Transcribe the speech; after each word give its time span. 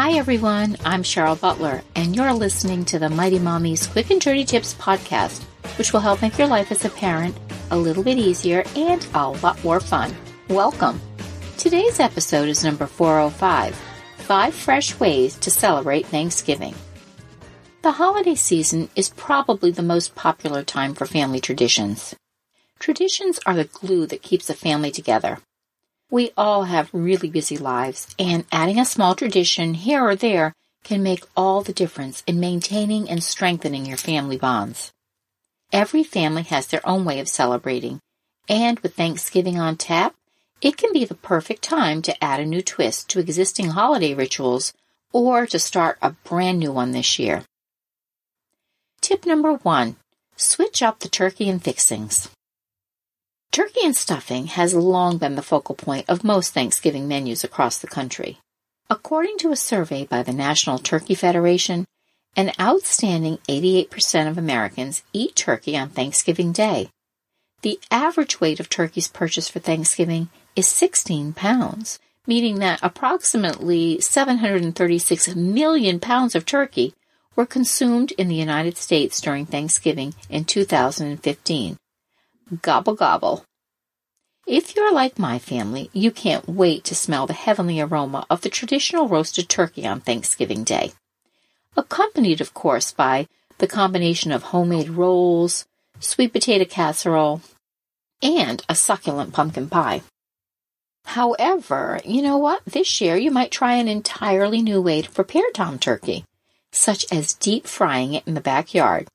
Hi, 0.00 0.12
everyone. 0.12 0.78
I'm 0.82 1.02
Cheryl 1.02 1.38
Butler, 1.38 1.82
and 1.94 2.16
you're 2.16 2.32
listening 2.32 2.86
to 2.86 2.98
the 2.98 3.10
Mighty 3.10 3.38
Mommy's 3.38 3.86
Quick 3.86 4.08
and 4.08 4.18
Dirty 4.18 4.46
Tips 4.46 4.72
podcast, 4.72 5.42
which 5.76 5.92
will 5.92 6.00
help 6.00 6.22
make 6.22 6.38
your 6.38 6.46
life 6.46 6.72
as 6.72 6.86
a 6.86 6.88
parent 6.88 7.36
a 7.70 7.76
little 7.76 8.02
bit 8.02 8.16
easier 8.16 8.64
and 8.74 9.06
a 9.12 9.28
lot 9.28 9.62
more 9.62 9.78
fun. 9.78 10.16
Welcome. 10.48 11.02
Today's 11.58 12.00
episode 12.00 12.48
is 12.48 12.64
number 12.64 12.86
405 12.86 13.76
Five 14.16 14.54
Fresh 14.54 14.98
Ways 14.98 15.36
to 15.36 15.50
Celebrate 15.50 16.06
Thanksgiving. 16.06 16.74
The 17.82 17.92
holiday 17.92 18.36
season 18.36 18.88
is 18.96 19.10
probably 19.10 19.70
the 19.70 19.82
most 19.82 20.14
popular 20.14 20.62
time 20.62 20.94
for 20.94 21.04
family 21.04 21.40
traditions. 21.40 22.14
Traditions 22.78 23.38
are 23.44 23.54
the 23.54 23.64
glue 23.64 24.06
that 24.06 24.22
keeps 24.22 24.48
a 24.48 24.54
family 24.54 24.92
together. 24.92 25.40
We 26.10 26.32
all 26.36 26.64
have 26.64 26.90
really 26.92 27.30
busy 27.30 27.56
lives, 27.56 28.14
and 28.18 28.44
adding 28.50 28.80
a 28.80 28.84
small 28.84 29.14
tradition 29.14 29.74
here 29.74 30.04
or 30.04 30.16
there 30.16 30.54
can 30.82 31.04
make 31.04 31.24
all 31.36 31.62
the 31.62 31.72
difference 31.72 32.24
in 32.26 32.40
maintaining 32.40 33.08
and 33.08 33.22
strengthening 33.22 33.86
your 33.86 33.96
family 33.96 34.36
bonds. 34.36 34.92
Every 35.72 36.02
family 36.02 36.42
has 36.42 36.66
their 36.66 36.86
own 36.86 37.04
way 37.04 37.20
of 37.20 37.28
celebrating, 37.28 38.00
and 38.48 38.80
with 38.80 38.96
Thanksgiving 38.96 39.58
on 39.60 39.76
tap, 39.76 40.16
it 40.60 40.76
can 40.76 40.92
be 40.92 41.04
the 41.04 41.14
perfect 41.14 41.62
time 41.62 42.02
to 42.02 42.24
add 42.24 42.40
a 42.40 42.44
new 42.44 42.60
twist 42.60 43.08
to 43.10 43.20
existing 43.20 43.68
holiday 43.68 44.12
rituals 44.12 44.72
or 45.12 45.46
to 45.46 45.58
start 45.60 45.96
a 46.02 46.10
brand 46.24 46.58
new 46.58 46.72
one 46.72 46.90
this 46.90 47.18
year. 47.20 47.44
Tip 49.00 49.26
number 49.26 49.54
one 49.54 49.96
switch 50.36 50.82
up 50.82 50.98
the 50.98 51.08
turkey 51.08 51.48
and 51.48 51.62
fixings. 51.62 52.30
Turkey 53.52 53.80
and 53.82 53.96
stuffing 53.96 54.46
has 54.46 54.74
long 54.74 55.18
been 55.18 55.34
the 55.34 55.42
focal 55.42 55.74
point 55.74 56.08
of 56.08 56.22
most 56.22 56.54
Thanksgiving 56.54 57.08
menus 57.08 57.42
across 57.42 57.78
the 57.78 57.88
country. 57.88 58.38
According 58.88 59.38
to 59.38 59.50
a 59.50 59.56
survey 59.56 60.06
by 60.06 60.22
the 60.22 60.32
National 60.32 60.78
Turkey 60.78 61.16
Federation, 61.16 61.84
an 62.36 62.52
outstanding 62.60 63.38
88% 63.48 64.28
of 64.28 64.38
Americans 64.38 65.02
eat 65.12 65.34
turkey 65.34 65.76
on 65.76 65.88
Thanksgiving 65.88 66.52
Day. 66.52 66.90
The 67.62 67.80
average 67.90 68.40
weight 68.40 68.60
of 68.60 68.68
turkeys 68.68 69.08
purchased 69.08 69.50
for 69.50 69.58
Thanksgiving 69.58 70.28
is 70.54 70.68
16 70.68 71.32
pounds, 71.32 71.98
meaning 72.28 72.60
that 72.60 72.78
approximately 72.84 74.00
736 74.00 75.34
million 75.34 75.98
pounds 75.98 76.36
of 76.36 76.46
turkey 76.46 76.94
were 77.34 77.46
consumed 77.46 78.12
in 78.12 78.28
the 78.28 78.36
United 78.36 78.76
States 78.76 79.20
during 79.20 79.44
Thanksgiving 79.44 80.14
in 80.28 80.44
2015. 80.44 81.79
Gobble 82.62 82.94
gobble. 82.94 83.44
If 84.44 84.74
you're 84.74 84.92
like 84.92 85.20
my 85.20 85.38
family, 85.38 85.88
you 85.92 86.10
can't 86.10 86.48
wait 86.48 86.82
to 86.84 86.96
smell 86.96 87.28
the 87.28 87.32
heavenly 87.32 87.80
aroma 87.80 88.26
of 88.28 88.40
the 88.40 88.48
traditional 88.48 89.06
roasted 89.06 89.48
turkey 89.48 89.86
on 89.86 90.00
Thanksgiving 90.00 90.64
Day. 90.64 90.90
Accompanied, 91.76 92.40
of 92.40 92.52
course, 92.52 92.90
by 92.90 93.28
the 93.58 93.68
combination 93.68 94.32
of 94.32 94.42
homemade 94.42 94.88
rolls, 94.88 95.64
sweet 96.00 96.32
potato 96.32 96.64
casserole, 96.64 97.40
and 98.20 98.64
a 98.68 98.74
succulent 98.74 99.32
pumpkin 99.32 99.68
pie. 99.68 100.02
However, 101.04 102.00
you 102.04 102.20
know 102.20 102.36
what? 102.36 102.64
This 102.64 103.00
year 103.00 103.16
you 103.16 103.30
might 103.30 103.52
try 103.52 103.74
an 103.74 103.86
entirely 103.86 104.60
new 104.60 104.82
way 104.82 105.02
to 105.02 105.10
prepare 105.10 105.48
tom 105.54 105.78
turkey, 105.78 106.24
such 106.72 107.06
as 107.12 107.34
deep 107.34 107.68
frying 107.68 108.14
it 108.14 108.26
in 108.26 108.34
the 108.34 108.40
backyard. 108.40 109.06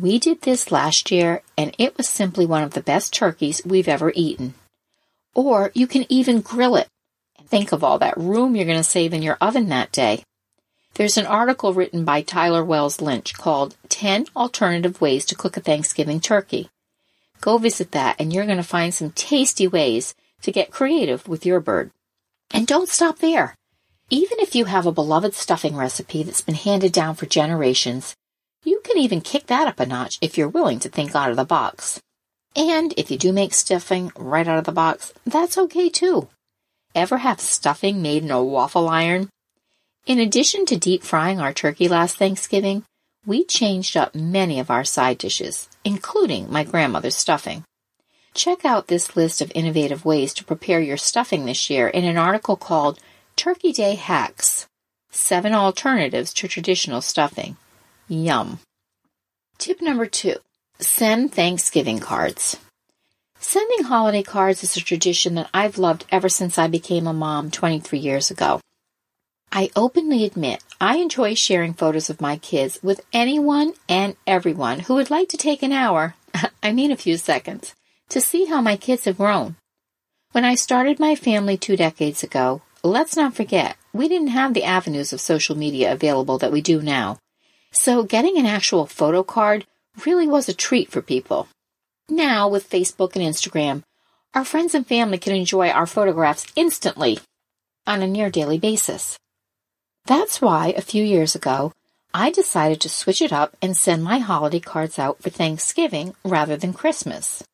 We 0.00 0.18
did 0.18 0.40
this 0.40 0.72
last 0.72 1.10
year, 1.10 1.42
and 1.58 1.74
it 1.76 1.98
was 1.98 2.08
simply 2.08 2.46
one 2.46 2.62
of 2.62 2.72
the 2.72 2.80
best 2.80 3.12
turkeys 3.12 3.60
we've 3.66 3.88
ever 3.88 4.12
eaten. 4.14 4.54
Or 5.34 5.72
you 5.74 5.86
can 5.86 6.06
even 6.08 6.40
grill 6.40 6.76
it. 6.76 6.88
And 7.36 7.46
think 7.46 7.70
of 7.70 7.84
all 7.84 7.98
that 7.98 8.16
room 8.16 8.56
you're 8.56 8.64
going 8.64 8.78
to 8.78 8.84
save 8.84 9.12
in 9.12 9.20
your 9.20 9.36
oven 9.42 9.68
that 9.68 9.92
day. 9.92 10.22
There's 10.94 11.18
an 11.18 11.26
article 11.26 11.74
written 11.74 12.06
by 12.06 12.22
Tyler 12.22 12.64
Wells 12.64 13.02
Lynch 13.02 13.34
called 13.34 13.76
10 13.90 14.26
Alternative 14.34 14.98
Ways 15.02 15.26
to 15.26 15.34
Cook 15.34 15.58
a 15.58 15.60
Thanksgiving 15.60 16.18
Turkey. 16.18 16.70
Go 17.42 17.58
visit 17.58 17.92
that, 17.92 18.16
and 18.18 18.32
you're 18.32 18.46
going 18.46 18.56
to 18.56 18.62
find 18.62 18.94
some 18.94 19.10
tasty 19.10 19.68
ways 19.68 20.14
to 20.40 20.50
get 20.50 20.70
creative 20.70 21.28
with 21.28 21.44
your 21.44 21.60
bird. 21.60 21.90
And 22.50 22.66
don't 22.66 22.88
stop 22.88 23.18
there. 23.18 23.54
Even 24.08 24.40
if 24.40 24.54
you 24.54 24.64
have 24.64 24.86
a 24.86 24.92
beloved 24.92 25.34
stuffing 25.34 25.76
recipe 25.76 26.22
that's 26.22 26.40
been 26.40 26.54
handed 26.54 26.92
down 26.92 27.16
for 27.16 27.26
generations, 27.26 28.16
you 28.64 28.80
can 28.84 28.98
even 28.98 29.20
kick 29.20 29.46
that 29.46 29.68
up 29.68 29.80
a 29.80 29.86
notch 29.86 30.18
if 30.20 30.36
you're 30.36 30.48
willing 30.48 30.78
to 30.80 30.88
think 30.88 31.14
out 31.14 31.30
of 31.30 31.36
the 31.36 31.44
box. 31.44 32.00
And 32.54 32.92
if 32.96 33.10
you 33.10 33.16
do 33.16 33.32
make 33.32 33.54
stuffing 33.54 34.12
right 34.16 34.46
out 34.46 34.58
of 34.58 34.64
the 34.64 34.72
box, 34.72 35.12
that's 35.24 35.56
okay 35.56 35.88
too. 35.88 36.28
Ever 36.94 37.18
have 37.18 37.40
stuffing 37.40 38.02
made 38.02 38.24
in 38.24 38.30
a 38.30 38.42
waffle 38.42 38.88
iron? 38.88 39.30
In 40.06 40.18
addition 40.18 40.66
to 40.66 40.76
deep 40.76 41.02
frying 41.02 41.40
our 41.40 41.52
turkey 41.52 41.88
last 41.88 42.16
Thanksgiving, 42.16 42.84
we 43.24 43.44
changed 43.44 43.96
up 43.96 44.14
many 44.14 44.58
of 44.58 44.70
our 44.70 44.84
side 44.84 45.18
dishes, 45.18 45.68
including 45.84 46.50
my 46.50 46.64
grandmother's 46.64 47.16
stuffing. 47.16 47.64
Check 48.34 48.64
out 48.64 48.88
this 48.88 49.16
list 49.16 49.40
of 49.40 49.52
innovative 49.54 50.04
ways 50.04 50.32
to 50.34 50.44
prepare 50.44 50.80
your 50.80 50.96
stuffing 50.96 51.44
this 51.44 51.70
year 51.70 51.88
in 51.88 52.04
an 52.04 52.16
article 52.16 52.56
called 52.56 52.98
Turkey 53.36 53.72
Day 53.72 53.94
Hacks 53.94 54.66
Seven 55.10 55.54
Alternatives 55.54 56.32
to 56.34 56.48
Traditional 56.48 57.00
Stuffing. 57.00 57.56
Yum. 58.10 58.58
Tip 59.58 59.80
number 59.80 60.04
two 60.04 60.34
Send 60.80 61.32
Thanksgiving 61.32 62.00
cards. 62.00 62.56
Sending 63.38 63.84
holiday 63.84 64.24
cards 64.24 64.64
is 64.64 64.76
a 64.76 64.80
tradition 64.80 65.36
that 65.36 65.48
I've 65.54 65.78
loved 65.78 66.04
ever 66.10 66.28
since 66.28 66.58
I 66.58 66.66
became 66.66 67.06
a 67.06 67.12
mom 67.12 67.52
23 67.52 68.00
years 68.00 68.32
ago. 68.32 68.60
I 69.52 69.70
openly 69.76 70.24
admit 70.24 70.64
I 70.80 70.96
enjoy 70.96 71.34
sharing 71.34 71.72
photos 71.72 72.10
of 72.10 72.20
my 72.20 72.36
kids 72.36 72.80
with 72.82 73.00
anyone 73.12 73.74
and 73.88 74.16
everyone 74.26 74.80
who 74.80 74.94
would 74.94 75.10
like 75.10 75.28
to 75.28 75.36
take 75.36 75.62
an 75.62 75.70
hour, 75.70 76.16
I 76.64 76.72
mean 76.72 76.90
a 76.90 76.96
few 76.96 77.16
seconds, 77.16 77.76
to 78.08 78.20
see 78.20 78.46
how 78.46 78.60
my 78.60 78.74
kids 78.74 79.04
have 79.04 79.18
grown. 79.18 79.54
When 80.32 80.44
I 80.44 80.56
started 80.56 80.98
my 80.98 81.14
family 81.14 81.56
two 81.56 81.76
decades 81.76 82.24
ago, 82.24 82.62
let's 82.82 83.14
not 83.14 83.34
forget, 83.34 83.76
we 83.92 84.08
didn't 84.08 84.34
have 84.34 84.52
the 84.52 84.64
avenues 84.64 85.12
of 85.12 85.20
social 85.20 85.56
media 85.56 85.92
available 85.92 86.38
that 86.38 86.50
we 86.50 86.60
do 86.60 86.82
now. 86.82 87.18
So 87.72 88.02
getting 88.02 88.36
an 88.38 88.46
actual 88.46 88.86
photo 88.86 89.22
card 89.22 89.66
really 90.04 90.26
was 90.26 90.48
a 90.48 90.54
treat 90.54 90.90
for 90.90 91.02
people. 91.02 91.48
Now, 92.08 92.48
with 92.48 92.68
Facebook 92.68 93.14
and 93.14 93.24
Instagram, 93.24 93.82
our 94.34 94.44
friends 94.44 94.74
and 94.74 94.86
family 94.86 95.18
can 95.18 95.34
enjoy 95.34 95.70
our 95.70 95.86
photographs 95.86 96.46
instantly 96.56 97.18
on 97.86 98.02
a 98.02 98.06
near 98.06 98.30
daily 98.30 98.58
basis. 98.58 99.18
That's 100.06 100.40
why 100.40 100.74
a 100.76 100.82
few 100.82 101.04
years 101.04 101.34
ago, 101.34 101.72
I 102.12 102.30
decided 102.30 102.80
to 102.80 102.88
switch 102.88 103.22
it 103.22 103.32
up 103.32 103.56
and 103.62 103.76
send 103.76 104.02
my 104.02 104.18
holiday 104.18 104.58
cards 104.58 104.98
out 104.98 105.22
for 105.22 105.30
Thanksgiving 105.30 106.14
rather 106.24 106.56
than 106.56 106.72
Christmas. 106.72 107.44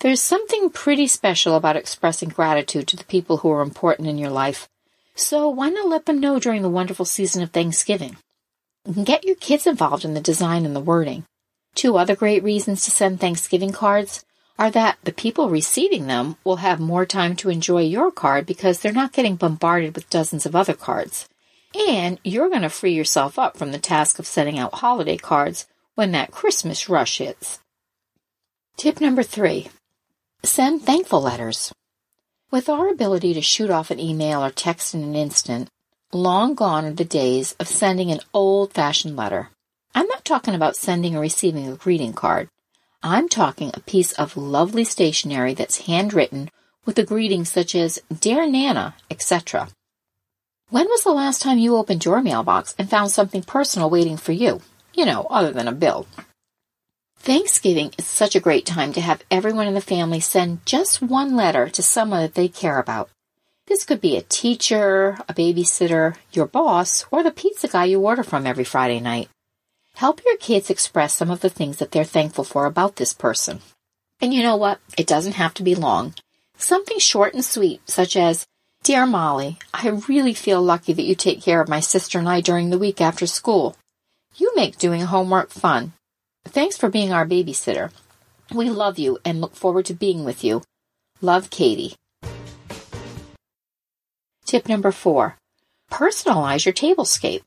There's 0.00 0.20
something 0.20 0.68
pretty 0.68 1.06
special 1.06 1.54
about 1.54 1.76
expressing 1.76 2.28
gratitude 2.28 2.86
to 2.88 2.96
the 2.96 3.04
people 3.04 3.38
who 3.38 3.50
are 3.50 3.62
important 3.62 4.08
in 4.08 4.18
your 4.18 4.30
life, 4.30 4.68
so 5.14 5.48
why 5.48 5.70
not 5.70 5.88
let 5.88 6.04
them 6.04 6.20
know 6.20 6.38
during 6.38 6.60
the 6.60 6.68
wonderful 6.68 7.06
season 7.06 7.42
of 7.42 7.50
Thanksgiving? 7.50 8.16
Get 8.92 9.24
your 9.24 9.36
kids 9.36 9.66
involved 9.66 10.04
in 10.04 10.12
the 10.12 10.20
design 10.20 10.66
and 10.66 10.76
the 10.76 10.80
wording. 10.80 11.24
Two 11.74 11.96
other 11.96 12.14
great 12.14 12.42
reasons 12.42 12.84
to 12.84 12.90
send 12.90 13.18
Thanksgiving 13.18 13.72
cards 13.72 14.26
are 14.58 14.70
that 14.70 14.98
the 15.04 15.12
people 15.12 15.48
receiving 15.48 16.06
them 16.06 16.36
will 16.44 16.56
have 16.56 16.80
more 16.80 17.06
time 17.06 17.34
to 17.36 17.48
enjoy 17.48 17.80
your 17.80 18.12
card 18.12 18.44
because 18.44 18.80
they're 18.80 18.92
not 18.92 19.14
getting 19.14 19.36
bombarded 19.36 19.94
with 19.94 20.10
dozens 20.10 20.44
of 20.44 20.54
other 20.54 20.74
cards. 20.74 21.26
And 21.88 22.20
you're 22.22 22.50
going 22.50 22.60
to 22.62 22.68
free 22.68 22.92
yourself 22.92 23.38
up 23.38 23.56
from 23.56 23.72
the 23.72 23.78
task 23.78 24.18
of 24.18 24.26
sending 24.26 24.58
out 24.58 24.74
holiday 24.74 25.16
cards 25.16 25.66
when 25.94 26.12
that 26.12 26.30
Christmas 26.30 26.86
rush 26.86 27.18
hits. 27.18 27.60
Tip 28.76 29.00
number 29.00 29.22
three 29.22 29.70
send 30.42 30.82
thankful 30.82 31.22
letters. 31.22 31.72
With 32.50 32.68
our 32.68 32.88
ability 32.88 33.32
to 33.32 33.40
shoot 33.40 33.70
off 33.70 33.90
an 33.90 33.98
email 33.98 34.44
or 34.44 34.50
text 34.50 34.94
in 34.94 35.02
an 35.02 35.16
instant, 35.16 35.68
long 36.14 36.54
gone 36.54 36.84
are 36.84 36.92
the 36.92 37.04
days 37.04 37.54
of 37.58 37.68
sending 37.68 38.10
an 38.10 38.20
old 38.32 38.72
fashioned 38.72 39.16
letter. 39.16 39.50
I'm 39.94 40.06
not 40.06 40.24
talking 40.24 40.54
about 40.54 40.76
sending 40.76 41.16
or 41.16 41.20
receiving 41.20 41.68
a 41.68 41.76
greeting 41.76 42.12
card. 42.12 42.48
I'm 43.02 43.28
talking 43.28 43.70
a 43.74 43.80
piece 43.80 44.12
of 44.12 44.36
lovely 44.36 44.84
stationery 44.84 45.54
that's 45.54 45.86
handwritten 45.86 46.50
with 46.86 46.98
a 46.98 47.04
greeting 47.04 47.44
such 47.44 47.74
as 47.74 48.00
Dear 48.20 48.46
Nana, 48.46 48.94
etc. 49.10 49.68
When 50.70 50.86
was 50.86 51.02
the 51.02 51.12
last 51.12 51.42
time 51.42 51.58
you 51.58 51.76
opened 51.76 52.04
your 52.04 52.22
mailbox 52.22 52.74
and 52.78 52.88
found 52.88 53.10
something 53.10 53.42
personal 53.42 53.90
waiting 53.90 54.16
for 54.16 54.32
you? 54.32 54.62
You 54.94 55.04
know, 55.06 55.26
other 55.28 55.52
than 55.52 55.68
a 55.68 55.72
bill. 55.72 56.06
Thanksgiving 57.18 57.92
is 57.98 58.06
such 58.06 58.36
a 58.36 58.40
great 58.40 58.66
time 58.66 58.92
to 58.92 59.00
have 59.00 59.22
everyone 59.30 59.66
in 59.66 59.74
the 59.74 59.80
family 59.80 60.20
send 60.20 60.64
just 60.66 61.02
one 61.02 61.36
letter 61.36 61.68
to 61.70 61.82
someone 61.82 62.20
that 62.20 62.34
they 62.34 62.48
care 62.48 62.78
about. 62.78 63.10
This 63.66 63.84
could 63.84 64.00
be 64.00 64.16
a 64.16 64.22
teacher, 64.22 65.18
a 65.28 65.34
babysitter, 65.34 66.16
your 66.32 66.46
boss, 66.46 67.06
or 67.10 67.22
the 67.22 67.30
pizza 67.30 67.66
guy 67.66 67.84
you 67.84 68.00
order 68.00 68.22
from 68.22 68.46
every 68.46 68.64
Friday 68.64 69.00
night. 69.00 69.28
Help 69.94 70.20
your 70.24 70.36
kids 70.36 70.70
express 70.70 71.14
some 71.14 71.30
of 71.30 71.40
the 71.40 71.48
things 71.48 71.78
that 71.78 71.90
they're 71.90 72.04
thankful 72.04 72.44
for 72.44 72.66
about 72.66 72.96
this 72.96 73.12
person. 73.12 73.60
And 74.20 74.34
you 74.34 74.42
know 74.42 74.56
what? 74.56 74.80
It 74.98 75.06
doesn't 75.06 75.34
have 75.34 75.54
to 75.54 75.62
be 75.62 75.74
long. 75.74 76.14
Something 76.56 76.98
short 76.98 77.34
and 77.34 77.44
sweet, 77.44 77.80
such 77.88 78.16
as, 78.16 78.46
Dear 78.82 79.06
Molly, 79.06 79.58
I 79.72 79.88
really 80.08 80.34
feel 80.34 80.60
lucky 80.62 80.92
that 80.92 81.04
you 81.04 81.14
take 81.14 81.40
care 81.40 81.60
of 81.60 81.68
my 81.68 81.80
sister 81.80 82.18
and 82.18 82.28
I 82.28 82.42
during 82.42 82.70
the 82.70 82.78
week 82.78 83.00
after 83.00 83.26
school. 83.26 83.76
You 84.36 84.52
make 84.56 84.76
doing 84.76 85.00
homework 85.02 85.50
fun. 85.50 85.94
Thanks 86.44 86.76
for 86.76 86.90
being 86.90 87.12
our 87.12 87.26
babysitter. 87.26 87.92
We 88.54 88.68
love 88.68 88.98
you 88.98 89.18
and 89.24 89.40
look 89.40 89.56
forward 89.56 89.86
to 89.86 89.94
being 89.94 90.24
with 90.24 90.44
you. 90.44 90.62
Love, 91.22 91.48
Katie. 91.48 91.94
Tip 94.54 94.68
number 94.68 94.92
four 94.92 95.36
personalize 95.90 96.64
your 96.64 96.72
tablescape. 96.72 97.42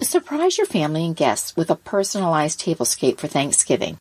Surprise 0.00 0.56
your 0.56 0.66
family 0.66 1.04
and 1.04 1.14
guests 1.14 1.54
with 1.58 1.68
a 1.68 1.76
personalized 1.76 2.58
tablescape 2.58 3.18
for 3.18 3.28
Thanksgiving. 3.28 3.98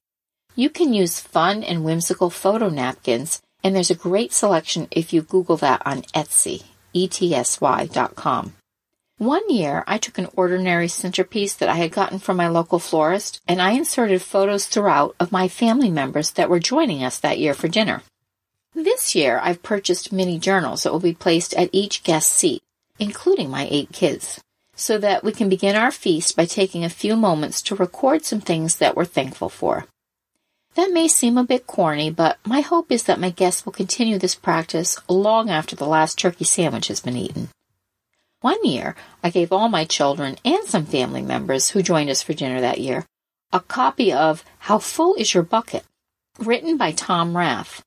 You 0.55 0.69
can 0.69 0.93
use 0.93 1.19
fun 1.19 1.61
and 1.61 1.83
whimsical 1.83 2.29
photo 2.29 2.69
napkins, 2.69 3.41
and 3.65 3.75
there's 3.75 3.91
a 3.91 4.05
great 4.07 4.31
selection 4.31 4.87
if 4.91 5.11
you 5.11 5.23
Google 5.23 5.57
that 5.57 5.81
on 5.85 6.03
Etsy, 6.13 6.63
etsy.com. 6.95 8.53
One 9.17 9.49
year, 9.49 9.83
I 9.85 9.97
took 9.97 10.17
an 10.17 10.29
ordinary 10.33 10.87
centerpiece 10.87 11.55
that 11.55 11.67
I 11.67 11.75
had 11.75 11.91
gotten 11.91 12.19
from 12.19 12.37
my 12.37 12.47
local 12.47 12.79
florist, 12.79 13.41
and 13.45 13.61
I 13.61 13.71
inserted 13.71 14.21
photos 14.21 14.67
throughout 14.67 15.17
of 15.19 15.33
my 15.33 15.49
family 15.49 15.91
members 15.91 16.31
that 16.31 16.49
were 16.49 16.59
joining 16.59 17.03
us 17.03 17.19
that 17.19 17.39
year 17.39 17.53
for 17.53 17.67
dinner. 17.67 18.03
This 18.73 19.15
year, 19.15 19.39
I've 19.43 19.63
purchased 19.63 20.13
mini 20.13 20.39
journals 20.39 20.83
that 20.83 20.91
will 20.91 20.99
be 20.99 21.13
placed 21.13 21.53
at 21.55 21.69
each 21.71 22.03
guest 22.03 22.31
seat, 22.31 22.63
including 22.99 23.49
my 23.49 23.67
eight 23.69 23.91
kids 23.91 24.41
so 24.81 24.97
that 24.97 25.23
we 25.23 25.31
can 25.31 25.47
begin 25.47 25.75
our 25.75 25.91
feast 25.91 26.35
by 26.35 26.45
taking 26.45 26.83
a 26.83 26.89
few 26.89 27.15
moments 27.15 27.61
to 27.61 27.75
record 27.75 28.25
some 28.25 28.41
things 28.41 28.77
that 28.77 28.95
we're 28.95 29.05
thankful 29.05 29.49
for. 29.49 29.85
That 30.75 30.91
may 30.91 31.07
seem 31.07 31.37
a 31.37 31.43
bit 31.43 31.67
corny, 31.67 32.09
but 32.09 32.39
my 32.45 32.61
hope 32.61 32.91
is 32.91 33.03
that 33.03 33.19
my 33.19 33.29
guests 33.29 33.65
will 33.65 33.73
continue 33.73 34.17
this 34.17 34.35
practice 34.35 34.97
long 35.07 35.49
after 35.49 35.75
the 35.75 35.85
last 35.85 36.17
turkey 36.17 36.45
sandwich 36.45 36.87
has 36.87 37.01
been 37.01 37.17
eaten. 37.17 37.49
One 38.39 38.63
year, 38.65 38.95
I 39.23 39.29
gave 39.29 39.51
all 39.51 39.69
my 39.69 39.85
children 39.85 40.37
and 40.43 40.63
some 40.63 40.85
family 40.85 41.21
members 41.21 41.69
who 41.69 41.83
joined 41.83 42.09
us 42.09 42.23
for 42.23 42.33
dinner 42.33 42.61
that 42.61 42.79
year 42.79 43.05
a 43.53 43.59
copy 43.59 44.13
of 44.13 44.45
How 44.59 44.79
Full 44.79 45.13
Is 45.15 45.33
Your 45.33 45.43
Bucket, 45.43 45.83
written 46.39 46.77
by 46.77 46.93
Tom 46.93 47.35
Rath. 47.35 47.83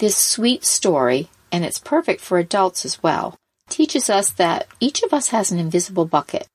This 0.00 0.16
sweet 0.16 0.64
story, 0.64 1.28
and 1.52 1.62
it's 1.62 1.78
perfect 1.78 2.22
for 2.22 2.38
adults 2.38 2.86
as 2.86 3.02
well, 3.02 3.36
teaches 3.68 4.08
us 4.08 4.30
that 4.30 4.66
each 4.80 5.02
of 5.02 5.12
us 5.12 5.28
has 5.28 5.52
an 5.52 5.58
invisible 5.58 6.06
bucket. 6.06 6.48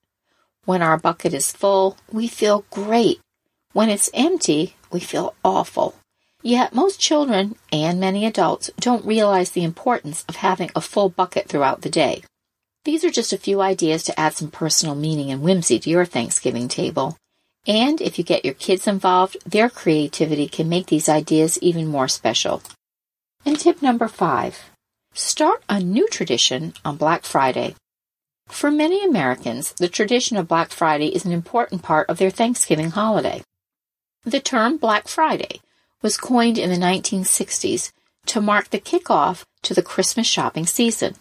When 0.63 0.81
our 0.81 0.97
bucket 0.97 1.31
is 1.31 1.51
full, 1.51 1.95
we 2.11 2.27
feel 2.27 2.65
great. 2.71 3.19
When 3.71 3.91
it's 3.91 4.09
empty, 4.15 4.77
we 4.91 4.99
feel 4.99 5.35
awful. 5.43 5.93
Yet 6.41 6.73
most 6.73 6.99
children 6.99 7.55
and 7.71 7.99
many 7.99 8.25
adults 8.25 8.71
don't 8.79 9.05
realize 9.05 9.51
the 9.51 9.63
importance 9.63 10.25
of 10.27 10.37
having 10.37 10.71
a 10.75 10.81
full 10.81 11.09
bucket 11.09 11.47
throughout 11.47 11.81
the 11.81 11.89
day. 11.91 12.23
These 12.83 13.05
are 13.05 13.11
just 13.11 13.31
a 13.31 13.37
few 13.37 13.61
ideas 13.61 14.01
to 14.05 14.19
add 14.19 14.33
some 14.33 14.49
personal 14.49 14.95
meaning 14.95 15.29
and 15.29 15.43
whimsy 15.43 15.77
to 15.77 15.89
your 15.91 16.05
Thanksgiving 16.05 16.67
table. 16.67 17.15
And 17.67 18.01
if 18.01 18.17
you 18.17 18.23
get 18.23 18.43
your 18.43 18.55
kids 18.55 18.87
involved, 18.87 19.37
their 19.45 19.69
creativity 19.69 20.47
can 20.47 20.67
make 20.67 20.87
these 20.87 21.07
ideas 21.07 21.59
even 21.61 21.85
more 21.85 22.07
special. 22.07 22.63
And 23.47 23.59
tip 23.59 23.79
number 23.79 24.07
five 24.07 24.71
Start 25.13 25.63
a 25.69 25.79
new 25.79 26.07
tradition 26.09 26.73
on 26.83 26.97
Black 26.97 27.23
Friday. 27.25 27.75
For 28.47 28.71
many 28.71 29.05
Americans, 29.05 29.73
the 29.73 29.87
tradition 29.87 30.35
of 30.35 30.47
Black 30.47 30.71
Friday 30.71 31.15
is 31.15 31.25
an 31.25 31.31
important 31.31 31.83
part 31.83 32.09
of 32.09 32.17
their 32.17 32.31
Thanksgiving 32.31 32.89
holiday. 32.89 33.43
The 34.23 34.39
term 34.39 34.77
Black 34.77 35.07
Friday 35.07 35.61
was 36.01 36.17
coined 36.17 36.57
in 36.57 36.71
the 36.71 36.75
1960s 36.83 37.91
to 38.25 38.41
mark 38.41 38.71
the 38.71 38.79
kickoff 38.79 39.43
to 39.61 39.75
the 39.75 39.83
Christmas 39.83 40.25
shopping 40.25 40.65
season. 40.65 41.13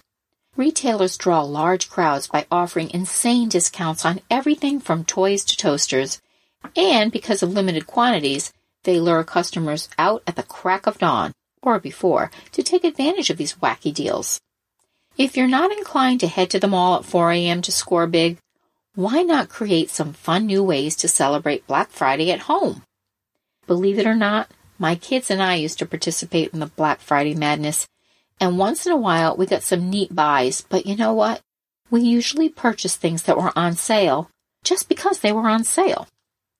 Retailers 0.57 1.19
draw 1.19 1.43
large 1.43 1.91
crowds 1.91 2.27
by 2.27 2.47
offering 2.51 2.89
insane 2.89 3.51
discounts 3.51 4.07
on 4.07 4.23
everything 4.31 4.81
from 4.81 5.05
toys 5.05 5.45
to 5.45 5.59
toasters, 5.59 6.23
and 6.75 7.13
because 7.13 7.43
of 7.43 7.53
limited 7.53 7.87
quantities, 7.87 8.51
they 8.85 8.99
lure 8.99 9.25
customers 9.25 9.91
out 9.99 10.23
at 10.27 10.37
the 10.37 10.43
crack 10.43 10.87
of 10.87 10.97
dawn 10.97 11.35
or 11.65 11.79
before 11.79 12.31
to 12.53 12.63
take 12.63 12.85
advantage 12.85 13.31
of 13.31 13.37
these 13.37 13.55
wacky 13.55 13.93
deals. 13.93 14.41
If 15.17 15.37
you're 15.37 15.47
not 15.49 15.73
inclined 15.73 16.21
to 16.21 16.27
head 16.27 16.51
to 16.51 16.61
the 16.61 16.67
mall 16.67 16.97
at 16.97 17.05
4 17.05 17.33
a.m. 17.33 17.63
to 17.63 17.73
score 17.73 18.07
big, 18.07 18.39
why 18.95 19.23
not 19.23 19.49
create 19.49 19.91
some 19.91 20.13
fun 20.13 20.47
new 20.47 20.63
ways 20.63 20.97
to 20.97 21.09
celebrate 21.09 21.67
Black 21.67 21.91
Friday 21.91 22.31
at 22.31 22.41
home? 22.41 22.83
Believe 23.67 23.99
it 23.99 24.07
or 24.07 24.15
not, 24.15 24.51
my 24.79 24.95
kids 24.95 25.31
and 25.31 25.43
I 25.43 25.55
used 25.55 25.79
to 25.79 25.87
participate 25.87 26.53
in 26.53 26.61
the 26.61 26.67
Black 26.67 27.01
Friday 27.01 27.35
madness, 27.35 27.87
and 28.41 28.59
once 28.59 28.87
in 28.87 28.93
a 28.93 28.97
while 28.97 29.37
we 29.37 29.47
got 29.47 29.63
some 29.63 29.89
neat 29.89 30.15
buys, 30.15 30.63
but 30.69 30.87
you 30.87 30.97
know 30.97 31.13
what? 31.13 31.41
We 31.91 32.03
usually 32.03 32.49
purchased 32.49 33.01
things 33.01 33.23
that 33.23 33.37
were 33.37 33.57
on 33.57 33.75
sale 33.75 34.31
just 34.65 34.89
because 34.89 35.21
they 35.21 35.33
were 35.33 35.49
on 35.49 35.65
sale. 35.65 36.09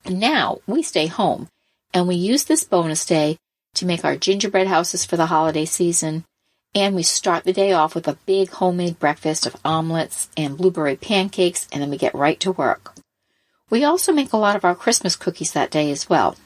Now 0.09 0.59
we 0.67 0.83
stay 0.83 1.07
home 1.07 1.49
and 1.93 2.07
we 2.07 2.15
use 2.15 2.45
this 2.45 2.65
bonus 2.65 3.05
day 3.05 3.39
to 3.75 3.87
make 3.87 4.05
our 4.05 4.17
gingerbread 4.17 4.67
houses 4.67 5.05
for 5.05 5.17
the 5.17 5.27
holiday 5.27 5.65
season, 5.65 6.25
and 6.75 6.95
we 6.95 7.03
start 7.03 7.45
the 7.45 7.53
day 7.53 7.73
off 7.73 7.95
with 7.95 8.09
a 8.09 8.19
big 8.27 8.51
homemade 8.51 8.99
breakfast 8.99 9.47
of 9.47 9.57
omelets 9.65 10.29
and 10.37 10.57
blueberry 10.57 10.97
pancakes, 10.97 11.69
and 11.73 11.81
then 11.81 11.91
we 11.91 11.97
get 11.97 12.15
right 12.15 12.41
to 12.41 12.53
work. 12.53 12.95
We 13.71 13.85
also 13.85 14.13
make 14.13 14.33
a 14.33 14.39
lot 14.39 14.57
of 14.57 14.65
our 14.65 14.75
Christmas 14.75 15.17
cookies 15.17 15.53
that 15.53 15.71
day 15.71 15.91
as 15.91 16.09
well. 16.09 16.37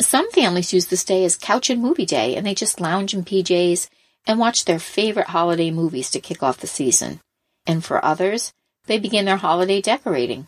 Some 0.00 0.30
families 0.30 0.72
use 0.72 0.86
this 0.86 1.04
day 1.04 1.24
as 1.24 1.36
couch 1.36 1.68
and 1.70 1.82
movie 1.82 2.06
day, 2.06 2.36
and 2.36 2.46
they 2.46 2.54
just 2.54 2.80
lounge 2.80 3.12
in 3.14 3.24
PJs 3.24 3.88
and 4.26 4.38
watch 4.38 4.64
their 4.64 4.78
favorite 4.78 5.28
holiday 5.28 5.70
movies 5.70 6.10
to 6.10 6.20
kick 6.20 6.42
off 6.42 6.58
the 6.58 6.66
season. 6.66 7.20
And 7.66 7.84
for 7.84 8.04
others, 8.04 8.52
they 8.86 8.98
begin 8.98 9.24
their 9.24 9.36
holiday 9.36 9.80
decorating. 9.80 10.46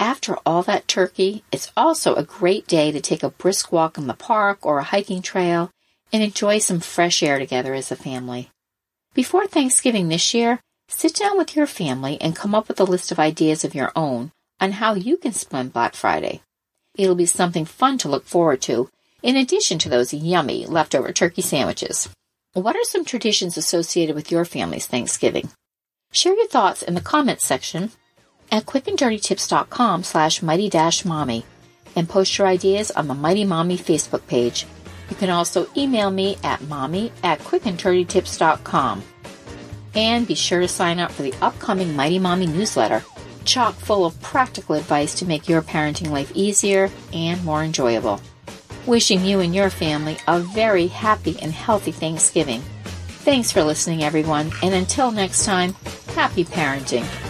After 0.00 0.38
all 0.46 0.62
that 0.62 0.88
turkey, 0.88 1.44
it's 1.52 1.70
also 1.76 2.14
a 2.14 2.24
great 2.24 2.66
day 2.66 2.90
to 2.90 3.02
take 3.02 3.22
a 3.22 3.28
brisk 3.28 3.70
walk 3.70 3.98
in 3.98 4.06
the 4.06 4.14
park 4.14 4.64
or 4.64 4.78
a 4.78 4.82
hiking 4.82 5.20
trail 5.20 5.70
and 6.10 6.22
enjoy 6.22 6.56
some 6.58 6.80
fresh 6.80 7.22
air 7.22 7.38
together 7.38 7.74
as 7.74 7.92
a 7.92 7.96
family. 7.96 8.48
Before 9.12 9.46
Thanksgiving 9.46 10.08
this 10.08 10.32
year, 10.32 10.60
sit 10.88 11.14
down 11.14 11.36
with 11.36 11.54
your 11.54 11.66
family 11.66 12.16
and 12.18 12.34
come 12.34 12.54
up 12.54 12.66
with 12.66 12.80
a 12.80 12.84
list 12.84 13.12
of 13.12 13.18
ideas 13.18 13.62
of 13.62 13.74
your 13.74 13.92
own 13.94 14.32
on 14.58 14.72
how 14.72 14.94
you 14.94 15.18
can 15.18 15.34
spend 15.34 15.74
Black 15.74 15.94
Friday. 15.94 16.40
It'll 16.94 17.14
be 17.14 17.26
something 17.26 17.66
fun 17.66 17.98
to 17.98 18.08
look 18.08 18.24
forward 18.24 18.62
to, 18.62 18.88
in 19.22 19.36
addition 19.36 19.78
to 19.80 19.90
those 19.90 20.14
yummy 20.14 20.64
leftover 20.64 21.12
turkey 21.12 21.42
sandwiches. 21.42 22.08
What 22.54 22.74
are 22.74 22.84
some 22.84 23.04
traditions 23.04 23.58
associated 23.58 24.16
with 24.16 24.30
your 24.30 24.46
family's 24.46 24.86
Thanksgiving? 24.86 25.50
Share 26.10 26.34
your 26.34 26.48
thoughts 26.48 26.82
in 26.82 26.94
the 26.94 27.02
comments 27.02 27.44
section 27.44 27.92
at 28.50 28.66
quickanddirtytips.com 28.66 30.02
slash 30.04 30.42
mighty-mommy 30.42 31.44
and 31.96 32.08
post 32.08 32.38
your 32.38 32.46
ideas 32.46 32.90
on 32.92 33.08
the 33.08 33.14
Mighty 33.14 33.44
Mommy 33.44 33.76
Facebook 33.76 34.26
page. 34.26 34.66
You 35.08 35.16
can 35.16 35.30
also 35.30 35.66
email 35.76 36.10
me 36.10 36.38
at 36.44 36.62
mommy 36.62 37.12
at 37.22 37.40
quickanddirtytips.com. 37.40 39.02
And 39.94 40.26
be 40.26 40.36
sure 40.36 40.60
to 40.60 40.68
sign 40.68 41.00
up 41.00 41.10
for 41.10 41.22
the 41.22 41.34
upcoming 41.42 41.96
Mighty 41.96 42.18
Mommy 42.20 42.46
newsletter. 42.46 43.02
chock 43.44 43.74
full 43.74 44.04
of 44.04 44.20
practical 44.22 44.76
advice 44.76 45.14
to 45.16 45.26
make 45.26 45.48
your 45.48 45.62
parenting 45.62 46.10
life 46.10 46.30
easier 46.34 46.90
and 47.12 47.42
more 47.44 47.64
enjoyable. 47.64 48.20
Wishing 48.86 49.24
you 49.24 49.40
and 49.40 49.54
your 49.54 49.70
family 49.70 50.16
a 50.28 50.40
very 50.40 50.86
happy 50.86 51.36
and 51.42 51.52
healthy 51.52 51.92
Thanksgiving. 51.92 52.60
Thanks 53.24 53.50
for 53.52 53.62
listening, 53.62 54.02
everyone, 54.02 54.50
and 54.62 54.74
until 54.74 55.10
next 55.10 55.44
time, 55.44 55.74
happy 56.14 56.44
parenting. 56.44 57.29